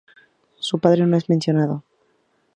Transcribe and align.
Su 0.57 0.79
padre 0.79 1.05
no 1.05 1.15
es 1.15 1.29
mencionado. 1.29 1.83